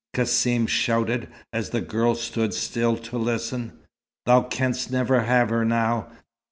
Cassim 0.15 0.65
shouted, 0.65 1.27
as 1.53 1.69
the 1.69 1.79
girl 1.79 2.15
stood 2.15 2.55
still 2.55 2.97
to 2.97 3.19
listen. 3.19 3.73
"Thou 4.25 4.41
canst 4.41 4.89
never 4.89 5.21
have 5.25 5.51
her 5.51 5.63
now. 5.63 6.07